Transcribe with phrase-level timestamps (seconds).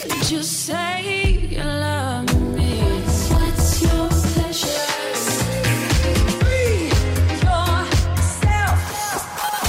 [0.00, 1.19] Say you love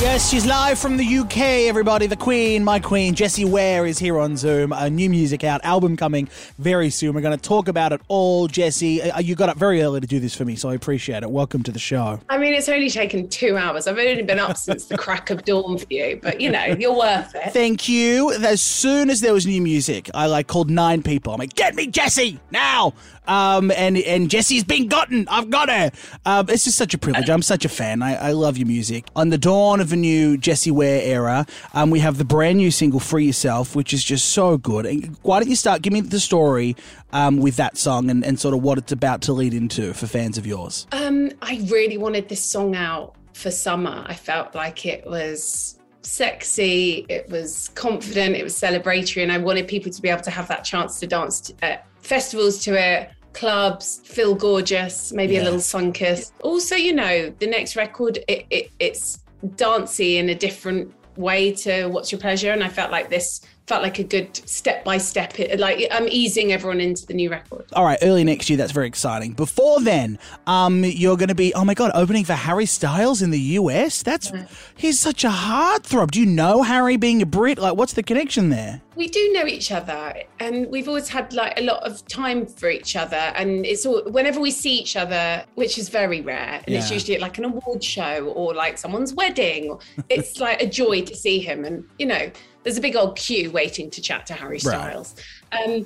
[0.02, 1.38] Yes, she's live from the UK,
[1.70, 2.08] everybody.
[2.08, 4.74] The Queen, my Queen, Jessie Ware is here on Zoom.
[4.74, 6.28] A new music out, album coming
[6.58, 7.14] very soon.
[7.14, 8.48] We're going to talk about it all.
[8.48, 11.22] Jessie, uh, you got up very early to do this for me, so I appreciate
[11.22, 11.30] it.
[11.30, 12.20] Welcome to the show.
[12.30, 13.86] I mean, it's only taken two hours.
[13.86, 16.98] I've only been up since the crack of dawn for you, but you know, you're
[16.98, 17.54] worth it.
[17.54, 18.34] Thank you.
[18.34, 21.32] As soon as there was new music, I like called nine people.
[21.32, 22.96] I'm like, get me Jessie now.
[23.28, 25.28] Um, and and Jessie's been gotten.
[25.28, 25.92] I've got her.
[26.26, 27.30] Um, it's just such a privilege.
[27.30, 28.02] I'm such a fan.
[28.02, 29.06] I, I love your music.
[29.16, 32.72] On the dawn of a new Jessie Ware era, um, we have the brand new
[32.72, 34.86] single "Free Yourself," which is just so good.
[34.86, 35.82] And why don't you start?
[35.82, 36.76] Give me the story
[37.14, 40.08] um, with that song and, and sort of what it's about to lead into for
[40.08, 40.88] fans of yours.
[40.92, 44.04] Um, I really wanted this song out for summer.
[44.08, 49.68] I felt like it was sexy, it was confident, it was celebratory, and I wanted
[49.68, 53.10] people to be able to have that chance to dance to, at festivals to it.
[53.34, 55.44] Clubs feel gorgeous, maybe Yeah.
[55.44, 56.32] a little sun kiss.
[56.44, 59.20] Also, you know, the next record it, it, it's
[59.56, 63.42] dancey in a different way to What's Your Pleasure, and I felt like this
[63.72, 65.34] felt like a good step by step.
[65.58, 67.64] Like I'm easing everyone into the new record.
[67.72, 68.58] All right, early next year.
[68.58, 69.32] That's very exciting.
[69.32, 73.30] Before then, um, you're going to be oh my god, opening for Harry Styles in
[73.32, 74.04] the US.
[74.04, 74.34] That's
[74.76, 76.12] he's such a heartthrob.
[76.12, 77.60] Do you know Harry being a Brit?
[77.60, 78.82] Like, what's the connection there?
[78.96, 82.70] we do know each other and we've always had like a lot of time for
[82.70, 86.76] each other and it's all whenever we see each other which is very rare and
[86.76, 91.02] it's usually at like an award show or like someone's wedding it's like a joy
[91.02, 92.30] to see him and you know
[92.64, 95.16] there's a big old queue waiting to chat to harry styles
[95.52, 95.86] um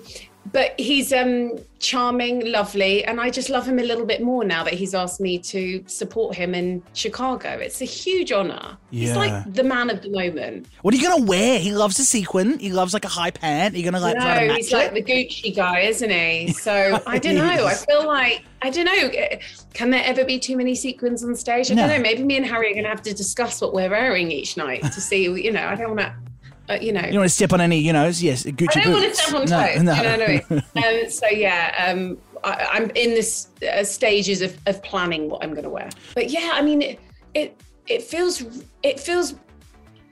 [0.51, 4.63] but he's um charming lovely and i just love him a little bit more now
[4.63, 9.53] that he's asked me to support him in chicago it's a huge honor he's like
[9.53, 11.57] the man of the moment What are you going to wear?
[11.59, 12.59] He loves a sequin.
[12.59, 13.73] He loves like a high pant.
[13.73, 15.05] Are you going to like no, he's like it?
[15.05, 16.53] the Gucci guy, isn't he?
[16.53, 17.65] So I don't know.
[17.65, 19.09] I feel like I don't know.
[19.73, 21.71] Can there ever be too many sequins on stage?
[21.71, 21.87] I No.
[21.87, 22.03] don't know.
[22.03, 24.83] Maybe me and Harry are going to have to discuss what we're wearing each night
[24.83, 25.23] to see.
[25.23, 26.15] You know, I don't want to.
[26.70, 28.83] Uh, you know, you don't want to step on any, you know, yes, Gucci I
[28.83, 29.83] don't want to step on toes.
[29.83, 29.93] no.
[29.93, 30.64] You know I mean?
[31.05, 35.52] um, so yeah, um, I, I'm in this uh, stages of, of planning what I'm
[35.52, 35.89] going to wear.
[36.15, 36.99] But yeah, I mean, it,
[37.33, 38.43] it it feels
[38.83, 39.36] it feels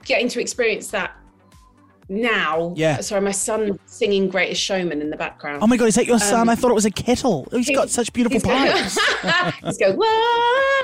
[0.04, 1.16] getting to experience that
[2.08, 2.74] now.
[2.76, 3.00] Yeah.
[3.00, 5.62] Sorry, my son singing "Greatest Showman" in the background.
[5.62, 6.40] Oh my god, is that your son?
[6.40, 7.48] Um, I thought it was a kettle.
[7.50, 8.98] He's got such beautiful pipes.
[9.62, 10.83] he's going, "Whoa."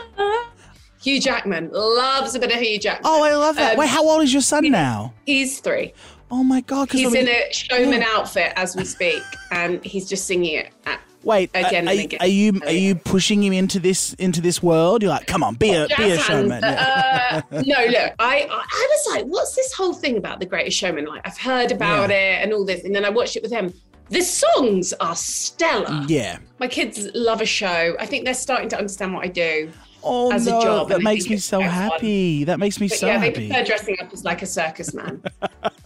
[1.03, 3.11] Hugh Jackman loves a bit of Hugh Jackman.
[3.11, 3.73] Oh, I love that.
[3.73, 5.15] Um, Wait, how old is your son now?
[5.25, 5.95] He's three.
[6.31, 6.93] Oh my god!
[6.93, 10.73] He's in a showman outfit as we speak, and he's just singing it.
[10.87, 12.21] At, Wait, again are, and again.
[12.21, 15.03] are you are you pushing him into this into this world?
[15.03, 16.63] You're like, come on, be a be a showman.
[16.63, 16.79] hands.
[16.81, 17.43] Yeah.
[17.51, 20.79] Uh, no, look, I, I I was like, what's this whole thing about the Greatest
[20.79, 21.07] Showman?
[21.07, 23.75] Like, I've heard about it and all this, and then I watched it with him.
[24.11, 26.05] The songs are stellar.
[26.09, 26.39] yeah.
[26.59, 27.97] My kids love a show.
[27.99, 29.71] I think they're starting to understand what I do.
[30.03, 31.75] Oh as a job, that makes me so quite fun.
[31.75, 32.45] happy.
[32.45, 33.49] That makes me But so yeah, they happy.
[33.49, 35.23] prefer dressing up as like a circus man.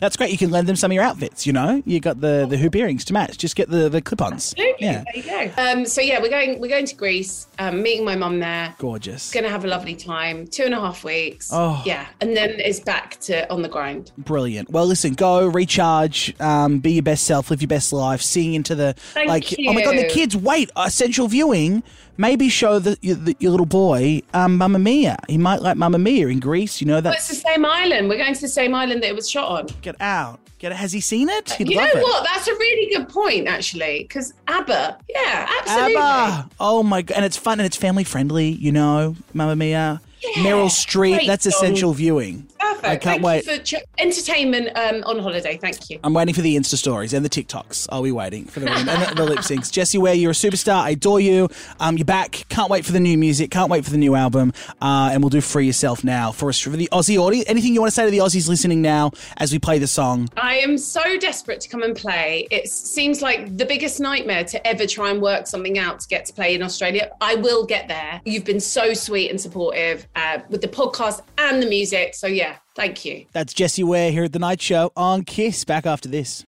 [0.00, 0.30] That's great.
[0.30, 1.46] You can lend them some of your outfits.
[1.46, 3.38] You know, you got the the hoop earrings to match.
[3.38, 4.52] Just get the the clip-ons.
[4.52, 4.86] Absolutely.
[4.86, 5.62] Yeah, There you go.
[5.62, 8.74] Um, so yeah, we're going we're going to Greece, um, meeting my mum there.
[8.78, 10.46] gorgeous, Gonna have a lovely time.
[10.46, 11.50] Two and a half weeks.
[11.52, 11.82] Oh.
[11.84, 12.06] Yeah.
[12.20, 14.12] And then it's back to on the grind.
[14.18, 14.70] brilliant.
[14.70, 18.74] Well, listen, go recharge, um, be your best self, live your best life, sing into
[18.74, 19.54] the Thank like.
[19.66, 20.36] Oh my god, the kids!
[20.36, 21.82] Wait, essential viewing.
[22.20, 25.16] Maybe show the, your, the, your little boy um, Mamma Mia.
[25.26, 26.78] He might like Mamma Mia in Greece.
[26.80, 28.10] You know But it's the same island.
[28.10, 29.66] We're going to the same island that it was shot on.
[29.80, 30.38] get out.
[30.58, 30.74] Get it.
[30.76, 31.50] Has he seen it?
[31.52, 31.94] He'd you know it.
[32.02, 32.22] what?
[32.24, 34.00] That's a really good point, actually.
[34.02, 35.96] Because ABBA, yeah, absolutely.
[35.96, 36.50] ABBA.
[36.60, 38.50] Oh my god, and it's fun and it's family friendly.
[38.50, 41.14] You know, Mamma Mia, Yeah, Meryl Streep.
[41.16, 41.52] great That's song.
[41.54, 42.46] essential viewing.
[42.80, 42.86] Perfect.
[42.86, 43.44] I can't Thank wait.
[43.44, 45.56] for ch- entertainment um, on holiday.
[45.56, 45.98] Thank you.
[46.02, 47.88] I'm waiting for the Insta stories and the TikToks.
[47.90, 49.70] I'll be waiting for the, and the, the lip syncs.
[49.80, 50.76] Jessie Ware, you're a superstar.
[50.76, 51.48] I adore you.
[51.78, 52.46] Um, you're back.
[52.48, 53.50] Can't wait for the new music.
[53.50, 54.52] Can't wait for the new album.
[54.80, 57.48] Uh, and we'll do Free Yourself now for us for the Aussie audience.
[57.48, 60.28] Anything you want to say to the Aussies listening now as we play the song?
[60.36, 62.46] I am so desperate to come and play.
[62.50, 66.24] It seems like the biggest nightmare to ever try and work something out to get
[66.26, 67.10] to play in Australia.
[67.20, 68.20] I will get there.
[68.24, 72.14] You've been so sweet and supportive uh, with the podcast and the music.
[72.14, 73.26] So, yeah, thank you.
[73.32, 75.64] That's Jessie Ware here at the Night Show on Kiss.
[75.64, 76.44] Back after this.